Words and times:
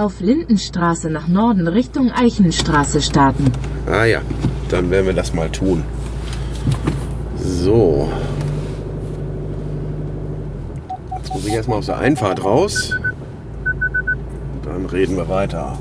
Auf 0.00 0.20
Lindenstraße 0.20 1.10
nach 1.10 1.28
Norden 1.28 1.68
Richtung 1.68 2.10
Eichenstraße 2.10 3.02
starten. 3.02 3.52
Ah 3.86 4.06
ja, 4.06 4.22
dann 4.70 4.90
werden 4.90 5.04
wir 5.04 5.12
das 5.12 5.34
mal 5.34 5.50
tun. 5.50 5.84
So. 7.36 8.10
Jetzt 11.18 11.34
muss 11.34 11.46
ich 11.46 11.52
erstmal 11.52 11.78
aus 11.80 11.84
der 11.84 11.98
Einfahrt 11.98 12.42
raus. 12.42 12.96
Dann 14.64 14.86
reden 14.86 15.18
wir 15.18 15.28
weiter. 15.28 15.76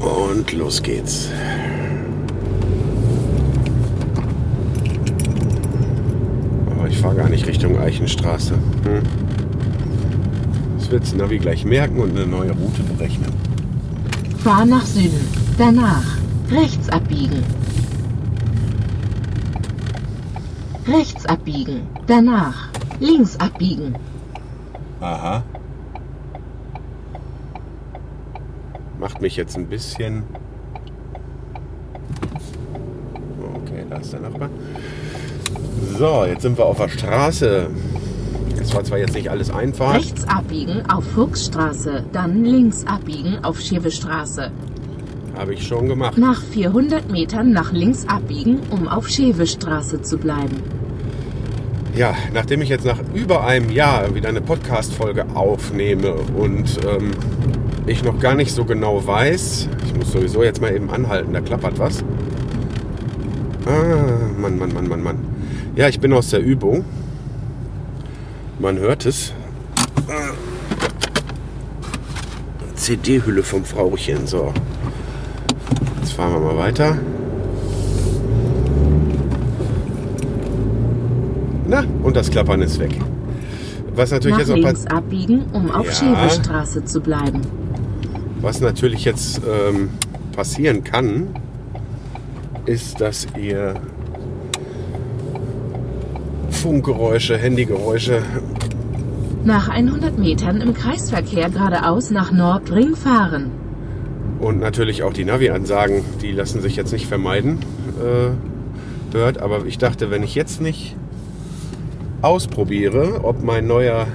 Und 0.00 0.50
los 0.54 0.82
geht's. 0.82 1.28
Aber 6.82 6.88
ich 6.88 6.91
fahre 7.02 7.16
gar 7.16 7.28
nicht 7.28 7.48
Richtung 7.48 7.78
Eichenstraße. 7.80 8.54
Hm. 8.54 9.02
Das 10.78 10.88
wird 10.88 11.02
das 11.02 11.14
Navi 11.14 11.38
gleich 11.38 11.64
merken 11.64 11.98
und 11.98 12.10
eine 12.10 12.26
neue 12.26 12.52
Route 12.52 12.84
berechnen. 12.84 13.32
Fahr 14.38 14.64
nach 14.64 14.86
Süden. 14.86 15.20
Danach 15.58 16.04
rechts 16.50 16.88
abbiegen. 16.90 17.42
Rechts 20.86 21.26
abbiegen. 21.26 21.82
Danach 22.06 22.68
links 23.00 23.36
abbiegen. 23.40 23.96
Aha. 25.00 25.42
Macht 29.00 29.20
mich 29.20 29.34
jetzt 29.34 29.56
ein 29.56 29.66
bisschen. 29.66 30.22
Okay, 33.56 33.84
da 33.90 33.96
ist 33.96 34.12
der 34.12 34.20
Nachbar. 34.20 34.48
So, 36.02 36.24
jetzt 36.24 36.42
sind 36.42 36.58
wir 36.58 36.64
auf 36.64 36.78
der 36.78 36.88
Straße. 36.88 37.70
Es 38.60 38.74
war 38.74 38.82
zwar 38.82 38.98
jetzt 38.98 39.14
nicht 39.14 39.30
alles 39.30 39.50
einfach. 39.52 39.94
Rechts 39.94 40.26
abbiegen 40.26 40.82
auf 40.90 41.04
Fuchsstraße. 41.04 42.06
Dann 42.12 42.44
links 42.44 42.84
abbiegen 42.88 43.38
auf 43.44 43.60
Schewestraße. 43.60 44.50
Habe 45.36 45.54
ich 45.54 45.64
schon 45.64 45.86
gemacht. 45.86 46.18
Nach 46.18 46.42
400 46.42 47.08
Metern 47.08 47.52
nach 47.52 47.70
links 47.70 48.04
abbiegen, 48.08 48.58
um 48.70 48.88
auf 48.88 49.08
Schewestraße 49.08 50.02
zu 50.02 50.18
bleiben. 50.18 50.60
Ja, 51.94 52.16
nachdem 52.34 52.62
ich 52.62 52.68
jetzt 52.68 52.84
nach 52.84 52.98
über 53.14 53.44
einem 53.44 53.70
Jahr 53.70 54.12
wieder 54.12 54.28
eine 54.28 54.40
Podcast-Folge 54.40 55.24
aufnehme 55.36 56.14
und 56.36 56.80
ähm, 56.84 57.12
ich 57.86 58.02
noch 58.02 58.18
gar 58.18 58.34
nicht 58.34 58.50
so 58.50 58.64
genau 58.64 59.06
weiß, 59.06 59.68
ich 59.86 59.94
muss 59.94 60.10
sowieso 60.10 60.42
jetzt 60.42 60.60
mal 60.60 60.74
eben 60.74 60.90
anhalten, 60.90 61.32
da 61.32 61.40
klappert 61.40 61.78
was. 61.78 62.02
Ah, 63.66 64.18
Mann, 64.36 64.58
Mann, 64.58 64.74
Mann, 64.74 64.88
Mann, 64.88 65.02
Mann. 65.04 65.31
Ja, 65.74 65.88
ich 65.88 65.98
bin 66.00 66.12
aus 66.12 66.28
der 66.30 66.40
Übung. 66.40 66.84
Man 68.58 68.78
hört 68.78 69.06
es. 69.06 69.32
CD-Hülle 72.74 73.42
vom 73.42 73.64
Frauchen. 73.64 74.26
So. 74.26 74.52
Jetzt 76.00 76.12
fahren 76.12 76.32
wir 76.34 76.40
mal 76.40 76.58
weiter. 76.58 76.98
Na, 81.66 81.84
und 82.02 82.16
das 82.16 82.30
Klappern 82.30 82.60
ist 82.60 82.78
weg. 82.78 82.98
Was 83.94 84.10
natürlich 84.10 84.32
Nach 84.32 84.40
jetzt 84.40 84.48
noch 84.50 84.56
links 84.56 84.86
abbiegen, 84.88 85.44
um 85.54 85.70
auf 85.70 85.86
Ja. 85.86 85.92
Schewestraße 85.92 86.84
zu 86.84 87.00
bleiben. 87.00 87.40
Was 88.42 88.60
natürlich 88.60 89.04
jetzt 89.04 89.40
ähm, 89.46 89.88
passieren 90.36 90.84
kann, 90.84 91.28
ist, 92.66 93.00
dass 93.00 93.26
ihr 93.38 93.74
Funkgeräusche, 96.52 97.36
Handygeräusche, 97.36 98.22
Nach 99.44 99.68
100 99.68 100.18
Metern 100.18 100.60
im 100.60 100.72
Kreisverkehr 100.74 101.50
geradeaus 101.50 102.10
nach 102.10 102.30
Nordring 102.30 102.94
fahren. 102.94 103.50
und 104.40 104.58
natürlich 104.60 105.02
auch 105.02 105.12
die 105.12 105.24
Navi-Ansagen, 105.24 106.02
die 106.20 106.32
lassen 106.32 106.60
sich 106.60 106.76
jetzt 106.76 106.92
nicht 106.92 107.06
vermeiden 107.06 107.58
äh, 108.00 108.30
dort. 109.12 109.38
Aber 109.38 109.66
ich 109.66 109.78
dachte, 109.78 110.10
wenn 110.10 110.22
ich 110.22 110.34
jetzt 110.34 110.60
nicht 110.60 110.94
ausprobiere, 112.22 113.24
ob 113.24 113.42
mein 113.42 113.66
neuer 113.66 114.06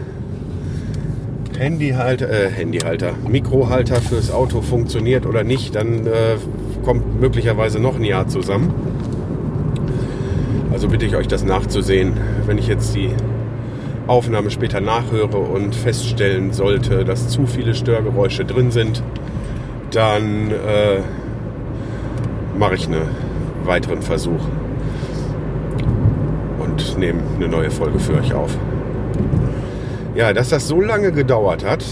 Handyhalter, 1.58 2.30
äh, 2.30 2.50
Handyhalter, 2.50 3.14
Mikrohalter 3.28 4.02
fürs 4.02 4.32
Auto 4.32 4.62
funktioniert 4.62 5.26
oder 5.26 5.44
nicht, 5.44 5.76
dann 5.76 6.06
äh, 6.06 6.38
kommt 6.84 7.20
möglicherweise 7.20 7.80
noch 7.80 7.96
ein 7.96 8.04
Jahr 8.04 8.28
zusammen. 8.28 8.74
Also 10.78 10.90
bitte 10.90 11.08
ich 11.08 11.16
euch, 11.16 11.28
das 11.28 11.44
nachzusehen. 11.44 12.14
Wenn 12.46 12.60
ich 12.60 12.68
jetzt 12.68 12.94
die 12.94 13.10
Aufnahme 14.06 14.52
später 14.52 14.80
nachhöre 14.80 15.40
und 15.40 15.74
feststellen 15.74 16.54
sollte, 16.54 17.04
dass 17.04 17.30
zu 17.30 17.48
viele 17.48 17.74
Störgeräusche 17.74 18.46
drin 18.46 18.70
sind, 18.70 19.02
dann 19.90 20.52
äh, 20.52 21.00
mache 22.60 22.76
ich 22.76 22.86
einen 22.86 23.02
weiteren 23.66 24.04
Versuch 24.04 24.40
und 26.60 27.00
nehme 27.00 27.22
eine 27.38 27.48
neue 27.48 27.72
Folge 27.72 27.98
für 27.98 28.14
euch 28.14 28.36
auf. 28.36 28.56
Ja, 30.14 30.32
dass 30.32 30.50
das 30.50 30.68
so 30.68 30.80
lange 30.80 31.12
gedauert 31.12 31.66
hat, 31.66 31.84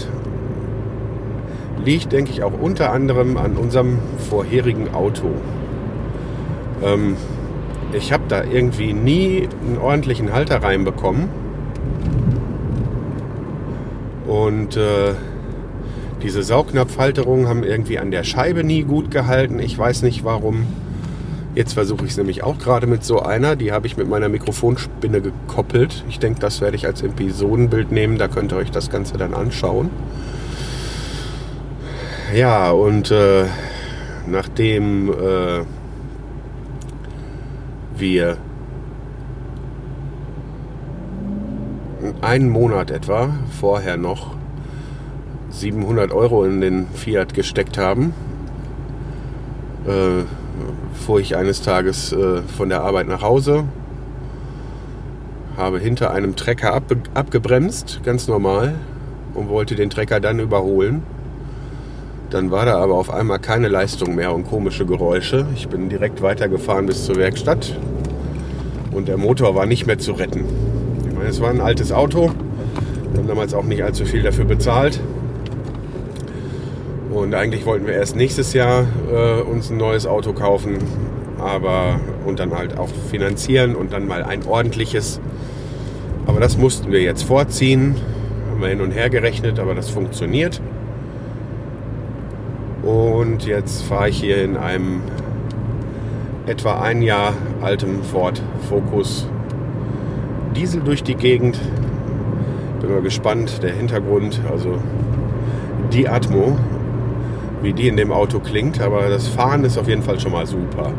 liegt, 1.84 2.12
denke 2.12 2.30
ich, 2.30 2.44
auch 2.44 2.56
unter 2.56 2.92
anderem 2.92 3.36
an 3.36 3.56
unserem 3.56 3.98
vorherigen 4.30 4.94
Auto. 4.94 5.32
Ähm, 6.84 7.16
ich 7.92 8.12
habe 8.12 8.24
da 8.28 8.44
irgendwie 8.44 8.92
nie 8.92 9.48
einen 9.66 9.78
ordentlichen 9.78 10.32
Halter 10.32 10.62
reinbekommen. 10.62 11.28
Und 14.26 14.76
äh, 14.76 15.14
diese 16.22 16.42
Saugnapfhalterungen 16.42 17.48
haben 17.48 17.62
irgendwie 17.62 17.98
an 17.98 18.10
der 18.10 18.24
Scheibe 18.24 18.64
nie 18.64 18.82
gut 18.82 19.10
gehalten. 19.10 19.60
Ich 19.60 19.78
weiß 19.78 20.02
nicht 20.02 20.24
warum. 20.24 20.66
Jetzt 21.54 21.72
versuche 21.72 22.04
ich 22.04 22.10
es 22.10 22.16
nämlich 22.16 22.42
auch 22.42 22.58
gerade 22.58 22.86
mit 22.86 23.04
so 23.04 23.22
einer. 23.22 23.56
Die 23.56 23.72
habe 23.72 23.86
ich 23.86 23.96
mit 23.96 24.08
meiner 24.08 24.28
Mikrofonspinne 24.28 25.22
gekoppelt. 25.22 26.04
Ich 26.08 26.18
denke, 26.18 26.40
das 26.40 26.60
werde 26.60 26.76
ich 26.76 26.86
als 26.86 27.02
Episodenbild 27.02 27.92
nehmen. 27.92 28.18
Da 28.18 28.28
könnt 28.28 28.52
ihr 28.52 28.58
euch 28.58 28.70
das 28.70 28.90
Ganze 28.90 29.16
dann 29.16 29.32
anschauen. 29.32 29.90
Ja, 32.34 32.72
und 32.72 33.10
äh, 33.10 33.44
nachdem 34.26 35.10
äh, 35.10 35.60
wir 37.98 38.38
einen 42.20 42.48
Monat 42.48 42.90
etwa 42.90 43.30
vorher 43.60 43.96
noch 43.96 44.36
700 45.50 46.12
Euro 46.12 46.44
in 46.44 46.60
den 46.60 46.86
Fiat 46.88 47.34
gesteckt 47.34 47.78
haben, 47.78 48.12
äh, 49.86 50.24
fuhr 50.94 51.20
ich 51.20 51.36
eines 51.36 51.62
Tages 51.62 52.12
äh, 52.12 52.42
von 52.42 52.68
der 52.68 52.82
Arbeit 52.82 53.08
nach 53.08 53.22
Hause, 53.22 53.64
habe 55.56 55.78
hinter 55.78 56.10
einem 56.12 56.36
Trecker 56.36 56.74
ab, 56.74 56.84
abgebremst, 57.14 58.00
ganz 58.04 58.28
normal, 58.28 58.74
und 59.34 59.48
wollte 59.48 59.74
den 59.74 59.90
Trecker 59.90 60.20
dann 60.20 60.40
überholen. 60.40 61.02
Dann 62.30 62.50
war 62.50 62.66
da 62.66 62.78
aber 62.78 62.94
auf 62.94 63.10
einmal 63.10 63.38
keine 63.38 63.68
Leistung 63.68 64.16
mehr 64.16 64.34
und 64.34 64.44
komische 64.44 64.84
Geräusche. 64.84 65.46
Ich 65.54 65.68
bin 65.68 65.88
direkt 65.88 66.22
weitergefahren 66.22 66.86
bis 66.86 67.04
zur 67.04 67.16
Werkstatt 67.16 67.76
und 68.90 69.06
der 69.06 69.16
Motor 69.16 69.54
war 69.54 69.66
nicht 69.66 69.86
mehr 69.86 69.98
zu 69.98 70.12
retten. 70.12 70.44
Ich 71.08 71.14
meine, 71.14 71.28
es 71.28 71.40
war 71.40 71.50
ein 71.50 71.60
altes 71.60 71.92
Auto. 71.92 72.32
Wir 73.12 73.20
haben 73.20 73.28
damals 73.28 73.54
auch 73.54 73.62
nicht 73.62 73.84
allzu 73.84 74.04
viel 74.04 74.22
dafür 74.22 74.44
bezahlt. 74.44 75.00
Und 77.12 77.32
eigentlich 77.34 77.64
wollten 77.64 77.86
wir 77.86 77.94
erst 77.94 78.16
nächstes 78.16 78.52
Jahr 78.52 78.86
äh, 79.10 79.40
uns 79.42 79.70
ein 79.70 79.76
neues 79.76 80.06
Auto 80.06 80.32
kaufen, 80.32 80.78
aber 81.38 82.00
und 82.26 82.40
dann 82.40 82.52
halt 82.54 82.76
auch 82.76 82.88
finanzieren 83.10 83.76
und 83.76 83.92
dann 83.92 84.06
mal 84.06 84.24
ein 84.24 84.44
ordentliches. 84.44 85.20
Aber 86.26 86.40
das 86.40 86.58
mussten 86.58 86.90
wir 86.90 87.02
jetzt 87.02 87.22
vorziehen. 87.22 87.94
Haben 88.50 88.60
wir 88.60 88.68
hin 88.68 88.80
und 88.80 88.90
her 88.90 89.10
gerechnet, 89.10 89.60
aber 89.60 89.74
das 89.74 89.88
funktioniert. 89.88 90.60
Und 92.86 93.44
jetzt 93.46 93.82
fahre 93.82 94.10
ich 94.10 94.20
hier 94.20 94.44
in 94.44 94.56
einem 94.56 95.00
etwa 96.46 96.80
ein 96.80 97.02
Jahr 97.02 97.32
altem 97.60 98.04
Ford 98.04 98.40
Focus 98.68 99.28
Diesel 100.54 100.82
durch 100.82 101.02
die 101.02 101.16
Gegend. 101.16 101.58
Bin 102.80 102.90
mal 102.90 103.02
gespannt, 103.02 103.60
der 103.64 103.72
Hintergrund, 103.72 104.40
also 104.48 104.78
die 105.92 106.08
Atmo, 106.08 106.56
wie 107.60 107.72
die 107.72 107.88
in 107.88 107.96
dem 107.96 108.12
Auto 108.12 108.38
klingt, 108.38 108.80
aber 108.80 109.08
das 109.08 109.26
Fahren 109.26 109.64
ist 109.64 109.76
auf 109.78 109.88
jeden 109.88 110.02
Fall 110.02 110.20
schon 110.20 110.30
mal 110.30 110.46
super. 110.46 110.92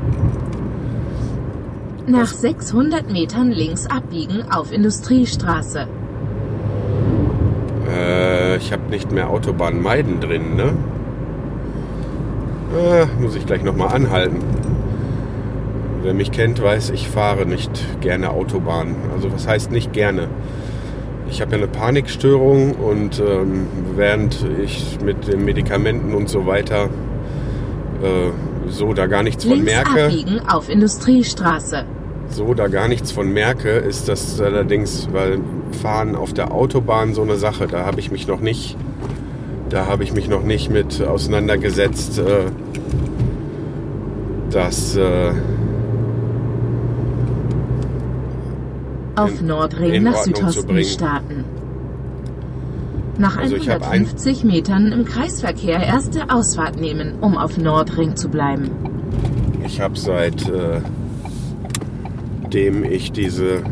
Nach 2.05 2.27
600 2.27 3.09
Metern 3.09 3.51
links 3.51 3.87
abbiegen 3.87 4.43
auf 4.51 4.73
Industriestraße. 4.73 5.87
Äh, 7.89 8.57
ich 8.57 8.73
habe 8.73 8.89
nicht 8.89 9.13
mehr 9.13 9.29
Autobahn 9.29 9.81
meiden 9.81 10.19
drin, 10.19 10.57
ne? 10.57 10.73
Äh, 12.75 13.05
muss 13.21 13.35
ich 13.35 13.45
gleich 13.45 13.63
nochmal 13.63 13.93
anhalten. 13.93 14.39
Wer 16.03 16.13
mich 16.13 16.31
kennt, 16.31 16.61
weiß, 16.61 16.91
ich 16.91 17.07
fahre 17.07 17.45
nicht 17.45 18.01
gerne 18.01 18.31
Autobahn. 18.31 18.95
Also 19.13 19.31
was 19.31 19.47
heißt 19.47 19.71
nicht 19.71 19.93
gerne? 19.93 20.27
Ich 21.29 21.41
habe 21.41 21.51
ja 21.51 21.57
eine 21.57 21.67
Panikstörung 21.67 22.73
und 22.73 23.19
ähm, 23.19 23.67
während 23.95 24.45
ich 24.63 24.97
mit 25.03 25.27
den 25.27 25.43
Medikamenten 25.43 26.13
und 26.13 26.29
so 26.29 26.45
weiter 26.45 26.89
äh, 28.01 28.31
so 28.69 28.93
da 28.93 29.07
gar 29.07 29.23
nichts 29.23 29.43
von 29.43 29.53
Links 29.53 29.71
merke, 29.71 30.05
abbiegen 30.05 30.39
auf 30.47 30.69
Industriestraße. 30.69 31.85
so 32.29 32.53
da 32.53 32.67
gar 32.67 32.87
nichts 32.87 33.11
von 33.11 33.31
merke, 33.31 33.69
ist 33.69 34.07
das 34.07 34.39
allerdings, 34.39 35.09
weil 35.11 35.39
Fahren 35.81 36.15
auf 36.15 36.33
der 36.33 36.53
Autobahn 36.53 37.13
so 37.13 37.21
eine 37.21 37.35
Sache, 37.35 37.67
da 37.67 37.85
habe 37.85 37.99
ich 37.99 38.11
mich 38.11 38.27
noch 38.27 38.39
nicht, 38.39 38.77
da 39.69 39.85
habe 39.87 40.03
ich 40.03 40.13
mich 40.13 40.29
noch 40.29 40.43
nicht 40.43 40.69
mit 40.71 41.01
auseinandergesetzt, 41.01 42.19
äh, 42.19 42.45
dass 44.49 44.95
äh, 44.95 45.33
Auf 49.15 49.39
in- 49.41 49.47
Nordring 49.47 49.93
in 49.93 50.03
nach 50.03 50.15
Südosten 50.23 50.83
starten. 50.83 51.43
Nach 53.17 53.35
Also 53.37 53.55
ich 53.55 53.67
hab 53.67 53.81
ein- 53.81 54.05
150 54.05 54.43
Metern 54.43 54.91
im 54.91 55.03
Kreisverkehr 55.03 55.79
erste 55.79 56.29
Ausfahrt 56.29 56.79
nehmen, 56.79 57.15
um 57.19 57.35
auf 57.37 57.57
Nordring 57.57 58.15
zu 58.15 58.29
bleiben. 58.29 58.69
ich 59.65 59.81
habe 59.81 59.97
seit 59.97 60.47
äh, 60.49 60.81
dem 62.53 62.83
ich 62.83 63.11
diese 63.11 63.63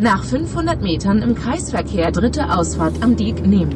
Nach 0.00 0.24
500 0.24 0.82
Metern 0.82 1.22
im 1.22 1.34
Kreisverkehr 1.34 2.10
dritte 2.10 2.50
Ausfahrt 2.52 2.94
am 3.02 3.14
Diek 3.16 3.46
nehmen. 3.46 3.74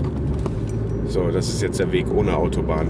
So, 1.09 1.31
das 1.31 1.49
ist 1.49 1.63
jetzt 1.63 1.81
der 1.81 1.91
Weg 1.91 2.07
ohne 2.15 2.37
Autobahn. 2.37 2.89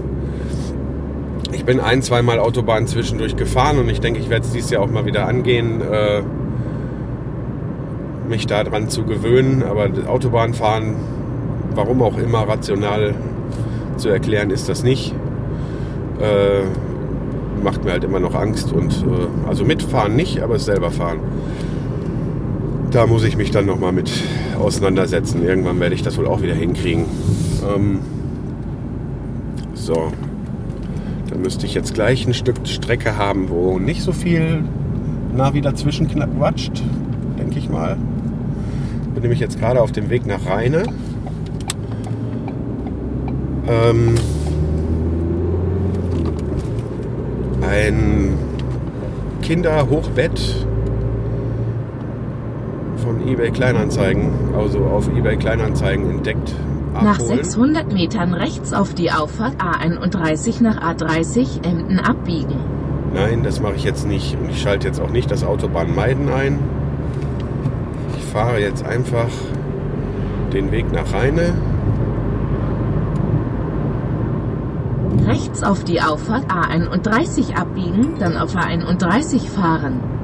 Ich 1.53 1.63
bin 1.63 1.79
ein, 1.79 2.01
zweimal 2.01 2.37
Autobahn 2.39 2.85
zwischendurch 2.85 3.37
gefahren 3.37 3.79
und 3.79 3.87
ich 3.87 4.01
denke, 4.01 4.19
ich 4.19 4.29
werde 4.29 4.45
es 4.45 4.51
dieses 4.51 4.71
Jahr 4.71 4.83
auch 4.83 4.91
mal 4.91 5.05
wieder 5.05 5.25
angehen, 5.25 5.81
äh, 5.81 6.21
mich 8.27 8.45
daran 8.45 8.89
zu 8.89 9.05
gewöhnen. 9.05 9.63
Aber 9.63 9.89
Autobahnfahren, 10.07 10.95
warum 11.73 12.01
auch 12.01 12.17
immer 12.17 12.39
rational 12.39 13.15
zu 13.95 14.09
erklären, 14.09 14.49
ist 14.49 14.67
das 14.67 14.83
nicht. 14.83 15.15
Äh, 16.19 16.63
macht 17.63 17.85
mir 17.85 17.91
halt 17.91 18.03
immer 18.03 18.19
noch 18.19 18.35
Angst 18.35 18.73
und 18.73 18.91
äh, 18.91 19.47
also 19.47 19.63
mitfahren 19.63 20.17
nicht, 20.17 20.41
aber 20.41 20.59
selber 20.59 20.91
fahren. 20.91 21.19
Da 22.91 23.07
muss 23.07 23.23
ich 23.23 23.37
mich 23.37 23.51
dann 23.51 23.65
nochmal 23.65 23.93
mit 23.93 24.11
auseinandersetzen. 24.59 25.43
Irgendwann 25.43 25.79
werde 25.79 25.95
ich 25.95 26.03
das 26.03 26.17
wohl 26.17 26.27
auch 26.27 26.41
wieder 26.41 26.53
hinkriegen. 26.53 27.05
Ähm, 27.75 27.99
so. 29.73 30.11
Dann 31.29 31.41
müsste 31.41 31.65
ich 31.65 31.73
jetzt 31.73 31.93
gleich 31.93 32.25
ein 32.27 32.33
Stück 32.33 32.55
Strecke 32.65 33.17
haben, 33.17 33.49
wo 33.49 33.79
nicht 33.79 34.01
so 34.01 34.11
viel 34.11 34.63
Navi 35.35 35.61
dazwischen 35.61 36.07
quatscht, 36.07 36.83
denke 37.37 37.59
ich 37.59 37.69
mal. 37.69 37.97
Bin 39.13 39.21
nämlich 39.21 39.39
jetzt 39.39 39.59
gerade 39.59 39.81
auf 39.81 39.91
dem 39.91 40.09
Weg 40.09 40.25
nach 40.25 40.45
Rheine. 40.45 40.83
Ähm, 43.67 44.15
ein 47.61 48.33
Kinderhochbett 49.41 50.67
von 53.09 53.27
eBay 53.27 53.49
Kleinanzeigen, 53.49 54.29
also 54.55 54.81
auf 54.81 55.07
eBay 55.07 55.35
Kleinanzeigen 55.35 56.07
entdeckt. 56.11 56.53
Nach 56.93 57.17
abholen. 57.17 57.43
600 57.43 57.91
Metern 57.91 58.35
rechts 58.35 58.71
auf 58.71 58.93
die 58.93 59.11
Auffahrt 59.11 59.55
A31 59.59 60.61
nach 60.61 60.79
A30 60.79 61.65
Emden 61.65 61.97
abbiegen. 61.97 62.53
Nein, 63.11 63.41
das 63.41 63.61
mache 63.61 63.73
ich 63.75 63.83
jetzt 63.83 64.07
nicht. 64.07 64.37
Und 64.39 64.51
ich 64.51 64.61
schalte 64.61 64.87
jetzt 64.87 65.01
auch 65.01 65.09
nicht 65.09 65.31
das 65.31 65.43
Autobahn 65.43 65.95
Meiden 65.95 66.29
ein. 66.29 66.59
Ich 68.15 68.25
fahre 68.25 68.59
jetzt 68.59 68.85
einfach 68.85 69.29
den 70.53 70.71
Weg 70.71 70.91
nach 70.91 71.11
Rheine. 71.11 71.55
Rechts 75.25 75.63
auf 75.63 75.83
die 75.83 75.99
Auffahrt 75.99 76.45
A31 76.51 77.55
abbiegen, 77.55 78.19
dann 78.19 78.37
auf 78.37 78.55
A31 78.55 79.47
fahren. 79.47 80.18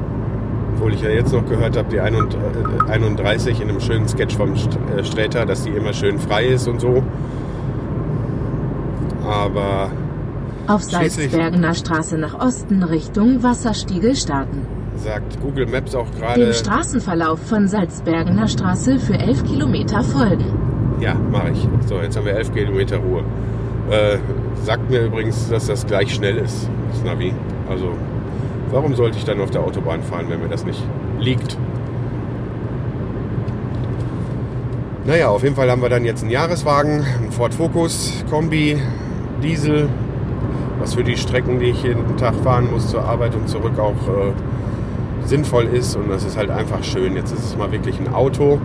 Obwohl 0.75 0.93
ich 0.93 1.01
ja 1.01 1.09
jetzt 1.09 1.31
noch 1.31 1.45
gehört 1.47 1.77
habe, 1.77 1.89
die 1.89 1.99
31 2.01 3.61
in 3.61 3.69
einem 3.69 3.79
schönen 3.79 4.07
Sketch 4.07 4.35
vom 4.35 4.53
äh, 4.53 5.03
Sträter, 5.03 5.45
dass 5.45 5.63
die 5.63 5.69
immer 5.69 5.93
schön 5.93 6.19
frei 6.19 6.47
ist 6.47 6.67
und 6.67 6.81
so. 6.81 7.01
Aber 9.27 9.89
Auf 10.67 10.83
Salzbergener 10.83 11.73
Straße 11.73 12.17
nach 12.17 12.39
Osten 12.39 12.83
Richtung 12.83 13.41
Wasserstiegel 13.41 14.15
starten. 14.15 14.61
sagt 14.97 15.41
Google 15.41 15.65
Maps 15.67 15.95
auch 15.95 16.09
Dem 16.09 16.19
gerade. 16.19 16.53
Straßenverlauf 16.53 17.39
von 17.39 17.67
Salzbergener 17.67 18.47
Straße 18.47 18.99
für 18.99 19.13
11 19.17 19.43
Kilometer 19.45 20.03
folgen. 20.03 20.45
Ja, 20.99 21.15
mache 21.31 21.51
ich. 21.51 21.67
So, 21.87 21.95
jetzt 22.01 22.15
haben 22.17 22.25
wir 22.25 22.33
11 22.35 22.53
Kilometer 22.53 22.97
Ruhe. 22.97 23.23
Äh, 23.89 24.17
sagt 24.63 24.89
mir 24.89 25.05
übrigens, 25.05 25.49
dass 25.49 25.67
das 25.67 25.85
gleich 25.85 26.13
schnell 26.13 26.37
ist, 26.37 26.69
das 26.91 27.03
Navi. 27.03 27.33
Also, 27.69 27.91
warum 28.75 28.93
sollte 28.93 29.17
ich 29.17 29.23
dann 29.23 29.39
auf 29.39 29.51
der 29.51 29.61
Autobahn 29.61 30.03
fahren, 30.03 30.25
wenn 30.27 30.41
mir 30.41 30.49
das 30.49 30.65
nicht 30.65 30.83
liegt? 31.17 31.57
Naja, 35.05 35.29
auf 35.29 35.43
jeden 35.43 35.55
Fall 35.55 35.71
haben 35.71 35.81
wir 35.81 35.87
dann 35.87 36.03
jetzt 36.03 36.23
einen 36.23 36.31
Jahreswagen, 36.31 37.05
einen 37.05 37.31
Ford 37.31 37.53
Focus, 37.53 38.25
Kombi, 38.29 38.77
Diesel, 39.41 39.87
was 40.79 40.93
für 40.95 41.05
die 41.05 41.15
Strecken, 41.15 41.59
die 41.59 41.67
ich 41.67 41.83
jeden 41.83 42.17
Tag 42.17 42.35
fahren 42.35 42.69
muss 42.69 42.89
zur 42.89 43.05
Arbeit 43.05 43.33
und 43.35 43.47
zurück 43.47 43.79
auch 43.79 43.91
äh, 44.09 44.33
sinnvoll 45.25 45.65
ist. 45.65 45.95
Und 45.95 46.09
das 46.09 46.25
ist 46.25 46.35
halt 46.35 46.49
einfach 46.49 46.83
schön. 46.83 47.15
Jetzt 47.15 47.31
ist 47.31 47.45
es 47.45 47.55
mal 47.57 47.71
wirklich 47.71 47.97
ein 47.97 48.13
Auto. 48.13 48.59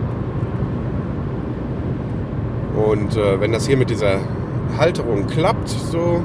Und 2.75 3.15
äh, 3.15 3.39
wenn 3.39 3.53
das 3.53 3.65
hier 3.65 3.77
mit 3.77 3.89
dieser 3.89 4.19
Halterung 4.77 5.27
klappt, 5.27 5.69
so 5.69 6.21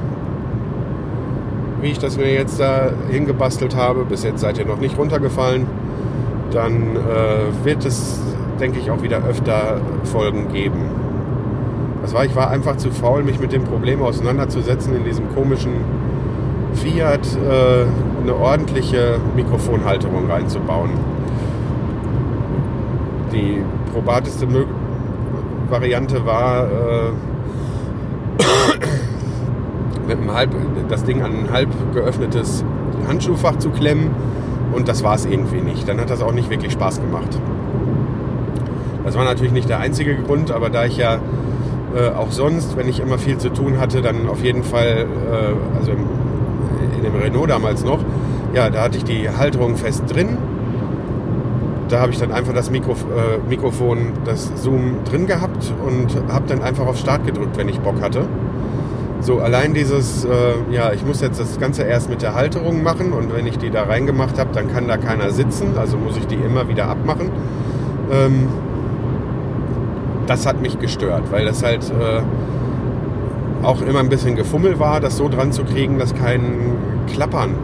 wie 1.87 1.91
ich 1.91 1.99
das 1.99 2.17
mir 2.17 2.33
jetzt 2.33 2.59
da 2.59 2.89
hingebastelt 3.09 3.77
habe, 3.77 4.03
bis 4.03 4.23
jetzt 4.23 4.41
seid 4.41 4.57
ihr 4.57 4.65
noch 4.65 4.77
nicht 4.77 4.97
runtergefallen, 4.97 5.65
dann 6.51 6.97
äh, 6.97 7.65
wird 7.65 7.85
es, 7.85 8.19
denke 8.59 8.77
ich, 8.79 8.91
auch 8.91 9.01
wieder 9.01 9.23
öfter 9.23 9.79
Folgen 10.03 10.49
geben. 10.51 10.81
Das 12.01 12.13
war, 12.13 12.25
ich 12.25 12.35
war 12.35 12.51
einfach 12.51 12.75
zu 12.75 12.91
faul, 12.91 13.23
mich 13.23 13.39
mit 13.39 13.53
dem 13.53 13.63
Problem 13.63 14.01
auseinanderzusetzen, 14.01 14.97
in 14.97 15.05
diesem 15.05 15.33
komischen 15.33 15.75
Fiat 16.73 17.25
äh, 17.37 17.85
eine 18.21 18.35
ordentliche 18.35 19.19
Mikrofonhalterung 19.37 20.29
reinzubauen. 20.29 20.89
Die 23.31 23.61
probateste 23.93 24.45
Mö 24.45 24.65
Variante 25.69 26.25
war, 26.25 26.65
äh, 26.65 27.11
mit 30.07 30.17
einem 30.17 30.33
halb, 30.33 30.51
das 30.89 31.03
Ding 31.03 31.21
an 31.21 31.31
ein 31.45 31.51
halb 31.51 31.69
geöffnetes 31.93 32.63
Handschuhfach 33.07 33.57
zu 33.57 33.69
klemmen 33.69 34.11
und 34.73 34.87
das 34.87 35.03
war 35.03 35.15
es 35.15 35.25
irgendwie 35.25 35.61
nicht. 35.61 35.87
Dann 35.87 35.99
hat 35.99 36.09
das 36.09 36.21
auch 36.21 36.33
nicht 36.33 36.49
wirklich 36.49 36.73
Spaß 36.73 37.01
gemacht. 37.01 37.39
Das 39.03 39.15
war 39.15 39.23
natürlich 39.23 39.53
nicht 39.53 39.69
der 39.69 39.79
einzige 39.79 40.15
Grund, 40.15 40.51
aber 40.51 40.69
da 40.69 40.85
ich 40.85 40.97
ja 40.97 41.19
äh, 41.95 42.09
auch 42.09 42.31
sonst, 42.31 42.75
wenn 42.75 42.89
ich 42.89 42.99
immer 42.99 43.17
viel 43.17 43.37
zu 43.37 43.49
tun 43.49 43.79
hatte, 43.79 44.01
dann 44.01 44.27
auf 44.27 44.43
jeden 44.43 44.63
Fall, 44.63 45.07
äh, 45.31 45.77
also 45.77 45.91
im, 45.91 46.05
in 46.97 47.03
dem 47.03 47.15
Renault 47.15 47.49
damals 47.49 47.83
noch, 47.83 47.99
ja, 48.53 48.69
da 48.69 48.81
hatte 48.81 48.97
ich 48.97 49.03
die 49.03 49.29
Halterung 49.29 49.77
fest 49.77 50.03
drin. 50.07 50.37
Da 51.87 52.01
habe 52.01 52.11
ich 52.11 52.19
dann 52.19 52.33
einfach 52.33 52.53
das 52.53 52.69
Mikrof 52.69 53.05
äh, 53.05 53.49
Mikrofon, 53.49 54.11
das 54.25 54.51
Zoom 54.61 55.05
drin 55.09 55.25
gehabt 55.25 55.73
und 55.85 56.17
habe 56.29 56.45
dann 56.47 56.61
einfach 56.61 56.85
auf 56.85 56.97
Start 56.97 57.25
gedrückt, 57.25 57.55
wenn 57.57 57.69
ich 57.69 57.79
Bock 57.79 58.01
hatte. 58.01 58.25
So, 59.19 59.39
allein 59.39 59.73
dieses, 59.73 60.25
äh, 60.25 60.29
ja, 60.71 60.93
ich 60.93 61.05
muss 61.05 61.21
jetzt 61.21 61.39
das 61.39 61.59
Ganze 61.59 61.83
erst 61.83 62.09
mit 62.09 62.21
der 62.21 62.35
Halterung 62.35 62.83
machen 62.83 63.13
und 63.13 63.33
wenn 63.33 63.47
ich 63.47 63.57
die 63.57 63.71
da 63.71 63.83
reingemacht 63.83 64.37
habe, 64.37 64.51
dann 64.53 64.71
kann 64.71 64.87
da 64.87 64.97
keiner 64.97 65.31
sitzen, 65.31 65.77
also 65.77 65.97
muss 65.97 66.17
ich 66.17 66.27
die 66.27 66.35
immer 66.35 66.69
wieder 66.69 66.87
abmachen. 66.87 67.31
Ähm, 68.11 68.47
das 70.27 70.45
hat 70.45 70.61
mich 70.61 70.79
gestört, 70.79 71.31
weil 71.31 71.45
das 71.45 71.63
halt 71.63 71.89
äh, 71.89 72.21
auch 73.65 73.81
immer 73.81 73.99
ein 73.99 74.09
bisschen 74.09 74.35
Gefummel 74.35 74.79
war, 74.79 74.99
das 74.99 75.17
so 75.17 75.29
dran 75.29 75.51
zu 75.51 75.63
kriegen, 75.63 75.97
dass 75.97 76.13
kein 76.13 76.75
Klappern 77.07 77.55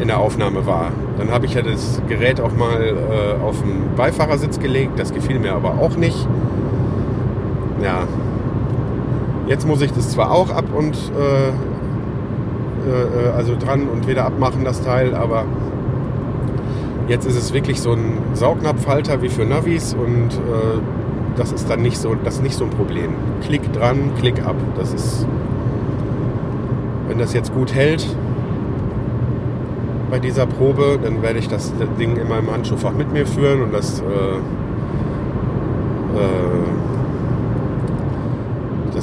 in 0.00 0.08
der 0.08 0.18
Aufnahme 0.18 0.66
war. 0.66 0.92
Dann 1.18 1.30
habe 1.30 1.46
ich 1.46 1.54
ja 1.54 1.62
das 1.62 2.00
Gerät 2.08 2.40
auch 2.40 2.54
mal 2.54 2.80
äh, 2.80 3.42
auf 3.42 3.60
den 3.60 3.94
Beifahrersitz 3.96 4.58
gelegt. 4.58 4.98
Das 4.98 5.12
gefiel 5.12 5.38
mir 5.38 5.52
aber 5.52 5.78
auch 5.78 5.96
nicht. 5.96 6.26
Ja. 7.82 8.04
Jetzt 9.50 9.66
muss 9.66 9.82
ich 9.82 9.92
das 9.92 10.10
zwar 10.10 10.30
auch 10.30 10.50
ab 10.50 10.66
und 10.72 10.94
äh, 10.94 11.48
äh, 12.88 13.30
also 13.36 13.56
dran 13.58 13.88
und 13.88 14.06
wieder 14.06 14.24
abmachen, 14.24 14.64
das 14.64 14.80
Teil, 14.80 15.12
aber 15.12 15.44
jetzt 17.08 17.26
ist 17.26 17.36
es 17.36 17.52
wirklich 17.52 17.80
so 17.80 17.94
ein 17.94 18.18
Saugnapfhalter 18.34 19.22
wie 19.22 19.28
für 19.28 19.44
Navis 19.44 19.92
und 19.92 20.28
äh, 20.34 20.78
das 21.34 21.50
ist 21.50 21.68
dann 21.68 21.82
nicht 21.82 21.98
so, 21.98 22.14
das 22.14 22.34
ist 22.36 22.44
nicht 22.44 22.54
so 22.54 22.62
ein 22.62 22.70
Problem. 22.70 23.10
Klick 23.42 23.72
dran, 23.72 24.12
Klick 24.20 24.40
ab. 24.46 24.54
Das 24.76 24.94
ist, 24.94 25.26
wenn 27.08 27.18
das 27.18 27.32
jetzt 27.32 27.52
gut 27.52 27.74
hält 27.74 28.06
bei 30.12 30.20
dieser 30.20 30.46
Probe, 30.46 30.96
dann 31.02 31.22
werde 31.22 31.40
ich 31.40 31.48
das 31.48 31.72
Ding 31.98 32.16
in 32.16 32.28
meinem 32.28 32.52
Handschuhfach 32.52 32.92
mit 32.92 33.12
mir 33.12 33.26
führen 33.26 33.62
und 33.62 33.74
das, 33.74 33.98
äh, 33.98 34.04
äh, 36.16 36.99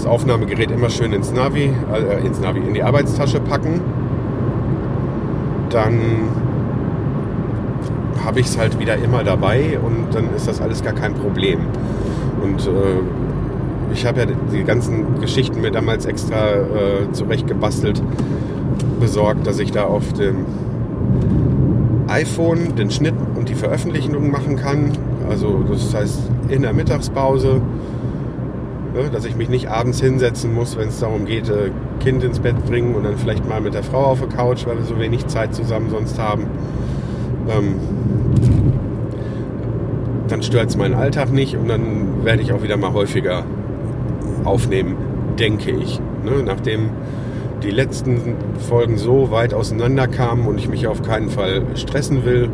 Aufnahmegerät 0.09 0.71
immer 0.71 0.89
schön 0.89 1.13
ins 1.13 1.31
Navi, 1.31 1.71
äh, 1.93 2.25
ins 2.25 2.39
Navi, 2.39 2.59
in 2.59 2.73
die 2.73 2.83
Arbeitstasche 2.83 3.39
packen. 3.39 3.81
Dann 5.69 5.99
habe 8.23 8.39
ich 8.39 8.47
es 8.47 8.57
halt 8.57 8.79
wieder 8.79 8.95
immer 8.95 9.23
dabei 9.23 9.79
und 9.83 10.13
dann 10.13 10.33
ist 10.35 10.47
das 10.47 10.61
alles 10.61 10.83
gar 10.83 10.93
kein 10.93 11.13
Problem. 11.13 11.59
Und 12.41 12.67
äh, 12.67 12.71
ich 13.93 14.05
habe 14.05 14.19
ja 14.21 14.25
die 14.25 14.63
ganzen 14.63 15.19
Geschichten 15.19 15.61
mir 15.61 15.71
damals 15.71 16.05
extra 16.05 16.51
äh, 16.51 17.11
zurecht 17.13 17.47
gebastelt, 17.47 18.01
besorgt, 18.99 19.47
dass 19.47 19.59
ich 19.59 19.71
da 19.71 19.83
auf 19.83 20.13
dem 20.13 20.45
iPhone 22.07 22.75
den 22.75 22.91
Schnitt 22.91 23.15
und 23.35 23.49
die 23.49 23.55
Veröffentlichung 23.55 24.31
machen 24.31 24.55
kann. 24.55 24.91
Also 25.29 25.63
das 25.69 25.93
heißt 25.93 26.19
in 26.49 26.61
der 26.61 26.73
Mittagspause, 26.73 27.61
ne, 28.97 29.09
dass 29.09 29.25
ich 29.25 29.35
mich 29.35 29.49
nicht 29.49 29.69
abends 29.69 30.01
hinsetzen 30.01 30.53
muss, 30.53 30.77
wenn 30.77 30.89
es 30.89 30.99
darum 30.99 31.25
geht, 31.25 31.49
äh, 31.49 31.69
Kind 31.99 32.23
ins 32.23 32.39
Bett 32.39 32.65
bringen 32.65 32.95
und 32.95 33.03
dann 33.03 33.17
vielleicht 33.17 33.47
mal 33.47 33.61
mit 33.61 33.73
der 33.73 33.83
Frau 33.83 34.05
auf 34.05 34.19
der 34.19 34.29
Couch, 34.29 34.65
weil 34.65 34.77
wir 34.77 34.85
so 34.85 34.99
wenig 34.99 35.27
Zeit 35.27 35.53
zusammen 35.53 35.89
sonst 35.89 36.19
haben. 36.19 36.47
Ähm, 37.49 37.75
dann 40.27 40.43
stört 40.43 40.69
es 40.69 40.77
meinen 40.77 40.95
Alltag 40.95 41.31
nicht 41.31 41.55
und 41.55 41.69
dann 41.69 42.25
werde 42.25 42.41
ich 42.41 42.51
auch 42.51 42.63
wieder 42.63 42.75
mal 42.75 42.91
häufiger 42.91 43.45
aufnehmen, 44.43 44.95
denke 45.39 45.71
ich. 45.71 45.99
Ne? 46.25 46.43
Nachdem 46.43 46.89
die 47.63 47.71
letzten 47.71 48.35
Folgen 48.67 48.97
so 48.97 49.31
weit 49.31 49.53
auseinander 49.53 50.07
kamen 50.07 50.45
und 50.47 50.57
ich 50.57 50.67
mich 50.67 50.87
auf 50.87 51.01
keinen 51.01 51.29
Fall 51.29 51.63
stressen 51.75 52.25
will, 52.25 52.49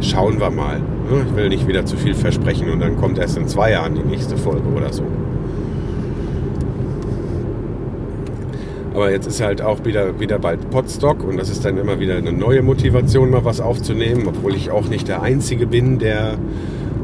schauen 0.00 0.40
wir 0.40 0.50
mal. 0.50 0.80
Ne? 0.80 1.26
Ich 1.28 1.36
will 1.36 1.48
nicht 1.48 1.68
wieder 1.68 1.86
zu 1.86 1.96
viel 1.96 2.14
versprechen 2.14 2.70
und 2.70 2.80
dann 2.80 2.96
kommt 2.96 3.18
erst 3.18 3.36
in 3.36 3.46
zwei 3.46 3.70
Jahren 3.70 3.94
die 3.94 4.02
nächste 4.02 4.36
Folge 4.36 4.68
oder 4.68 4.92
so. 4.92 5.04
Aber 8.94 9.10
jetzt 9.10 9.26
ist 9.26 9.40
halt 9.40 9.60
auch 9.60 9.84
wieder, 9.84 10.20
wieder 10.20 10.38
bald 10.38 10.70
Podstock 10.70 11.24
und 11.24 11.36
das 11.36 11.50
ist 11.50 11.64
dann 11.64 11.76
immer 11.78 11.98
wieder 11.98 12.16
eine 12.16 12.32
neue 12.32 12.62
Motivation, 12.62 13.28
mal 13.28 13.44
was 13.44 13.60
aufzunehmen, 13.60 14.28
obwohl 14.28 14.54
ich 14.54 14.70
auch 14.70 14.88
nicht 14.88 15.08
der 15.08 15.20
Einzige 15.20 15.66
bin, 15.66 15.98
der 15.98 16.34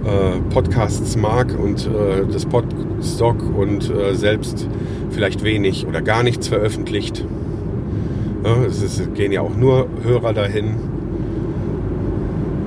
äh, 0.04 0.38
Podcasts 0.54 1.16
mag 1.16 1.52
und 1.58 1.86
äh, 1.86 2.32
das 2.32 2.46
Podstock 2.46 3.42
und 3.56 3.90
äh, 3.90 4.14
selbst 4.14 4.68
vielleicht 5.10 5.42
wenig 5.42 5.84
oder 5.84 6.00
gar 6.00 6.22
nichts 6.22 6.46
veröffentlicht. 6.46 7.24
Ja, 8.44 8.62
es 8.64 8.82
ist, 8.82 9.12
gehen 9.16 9.32
ja 9.32 9.40
auch 9.40 9.56
nur 9.56 9.88
Hörer 10.04 10.32
dahin. 10.32 10.76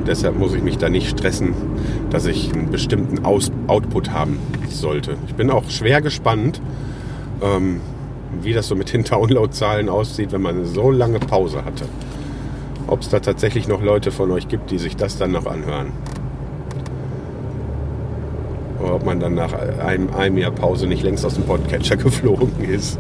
Deshalb 0.06 0.38
muss 0.38 0.54
ich 0.54 0.62
mich 0.62 0.78
da 0.78 0.90
nicht 0.90 1.10
stressen, 1.10 1.54
dass 2.10 2.26
ich 2.26 2.54
einen 2.54 2.72
bestimmten 2.72 3.24
Aus 3.24 3.54
Output 3.68 4.12
haben 4.12 4.38
sollte. 4.70 5.16
Ich 5.28 5.36
bin 5.36 5.50
auch 5.50 5.70
schwer 5.70 6.02
gespannt, 6.02 6.62
ähm, 7.42 7.80
wie 8.42 8.54
das 8.54 8.68
so 8.68 8.76
mit 8.76 8.92
den 8.94 9.04
Downloadzahlen 9.04 9.90
aussieht, 9.90 10.32
wenn 10.32 10.42
man 10.42 10.66
so 10.66 10.92
lange 10.92 11.20
Pause 11.20 11.66
hatte. 11.66 11.86
Ob 12.88 13.02
es 13.02 13.10
da 13.10 13.20
tatsächlich 13.20 13.68
noch 13.68 13.82
Leute 13.82 14.12
von 14.12 14.32
euch 14.32 14.48
gibt, 14.48 14.72
die 14.72 14.78
sich 14.78 14.96
das 14.96 15.18
dann 15.18 15.32
noch 15.32 15.46
anhören 15.46 15.94
oder 18.84 18.96
ob 18.96 19.06
man 19.06 19.20
dann 19.20 19.36
nach 19.36 19.54
einem, 19.54 20.10
einem 20.14 20.38
Jahr 20.38 20.52
Pause 20.52 20.88
nicht 20.88 21.04
längst 21.04 21.26
aus 21.26 21.36
dem 21.36 21.44
Podcatcher 21.44 21.96
geflogen 21.98 22.64
ist. 22.64 23.00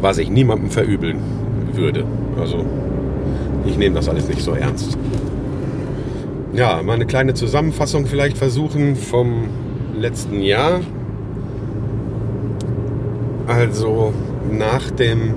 Was 0.00 0.18
ich 0.18 0.30
niemandem 0.30 0.70
verübeln 0.70 1.18
würde. 1.74 2.04
Also 2.38 2.64
ich 3.66 3.76
nehme 3.76 3.96
das 3.96 4.08
alles 4.08 4.28
nicht 4.28 4.42
so 4.42 4.52
ernst. 4.52 4.96
Ja, 6.54 6.82
mal 6.82 6.94
eine 6.94 7.06
kleine 7.06 7.34
Zusammenfassung 7.34 8.06
vielleicht 8.06 8.38
versuchen 8.38 8.96
vom 8.96 9.48
letzten 9.94 10.40
Jahr. 10.42 10.80
Also 13.50 14.14
nach 14.48 14.92
dem 14.92 15.34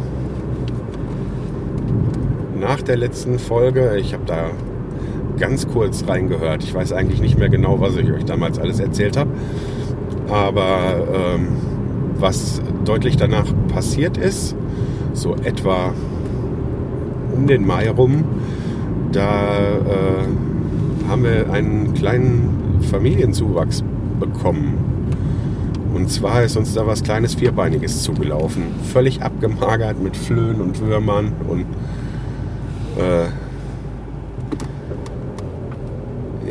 nach 2.60 2.80
der 2.84 2.96
letzten 2.96 3.40
Folge, 3.40 3.98
ich 3.98 4.14
habe 4.14 4.24
da 4.28 4.52
ganz 5.40 5.68
kurz 5.68 6.08
reingehört. 6.08 6.64
Ich 6.64 6.76
weiß 6.76 6.94
eigentlich 6.94 7.22
nicht 7.22 7.40
mehr 7.40 7.50
genau, 7.50 7.82
was 7.82 7.96
ich 7.98 8.12
euch 8.12 8.24
damals 8.24 8.60
alles 8.60 8.80
erzählt 8.80 9.18
habe. 9.18 9.32
Aber 10.30 11.08
ähm, 11.12 11.48
was 12.20 12.62
deutlich 12.86 13.18
danach 13.18 13.52
passiert 13.68 14.18
ist, 14.18 14.56
so 15.14 15.36
etwa 15.44 15.96
um 17.36 17.48
den 17.48 17.66
Mai 17.66 17.90
rum, 17.90 18.26
da 19.12 19.56
äh, 19.56 21.10
haben 21.10 21.24
wir 21.24 21.52
einen 21.52 21.96
kleinen 21.96 22.80
Familienzuwachs 22.92 23.84
bekommen. 24.20 24.93
Und 25.94 26.10
zwar 26.10 26.44
ist 26.44 26.58
uns 26.58 26.74
da 26.74 26.88
was 26.88 27.04
kleines 27.04 27.36
Vierbeiniges 27.36 28.02
zugelaufen. 28.02 28.64
Völlig 28.92 29.22
abgemagert 29.22 30.02
mit 30.02 30.18
Flöhen 30.18 30.60
und 30.60 30.82
Würmern 30.82 31.34
und 31.48 31.66
äh, 32.98 33.28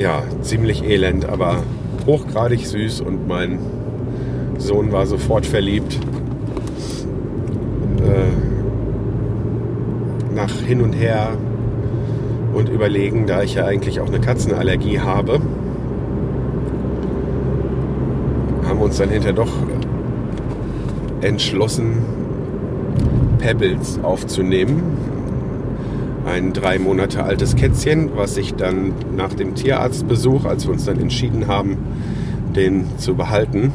ja, 0.01 0.23
ziemlich 0.43 0.85
elend, 0.85 1.29
aber 1.29 1.65
hochgradig 2.07 2.67
süß 2.67 3.01
und 3.01 3.27
mein 3.27 3.59
Sohn 4.59 4.93
war 4.93 5.07
sofort 5.07 5.45
verliebt. 5.45 5.99
Äh, 7.99 8.31
nach 10.35 10.51
hin 10.51 10.81
und 10.81 10.93
her 10.93 11.37
und 12.55 12.69
überlegen, 12.69 13.27
da 13.27 13.43
ich 13.43 13.55
ja 13.55 13.67
eigentlich 13.67 14.01
auch 14.01 14.09
eine 14.09 14.21
Katzenallergie 14.21 15.01
habe, 15.01 15.41
haben 18.83 18.89
uns 18.89 18.99
dann 18.99 19.11
hinterher 19.11 19.33
doch 19.35 19.53
entschlossen, 21.21 21.99
Pebbles 23.39 24.01
aufzunehmen 24.03 24.83
ein 26.27 26.53
drei 26.53 26.81
Monate 26.81 27.23
altes 27.23 27.55
Kätzchen, 27.55 28.11
was 28.17 28.35
sich 28.35 28.55
dann 28.55 28.93
nach 29.17 29.35
dem 29.35 29.55
Tierarztbesuch, 29.55 30.45
als 30.47 30.67
wir 30.67 30.73
uns 30.73 30.85
dann 30.85 30.99
entschieden 30.99 31.47
haben, 31.47 31.79
den 32.57 32.99
zu 32.99 33.15
behalten, 33.15 33.73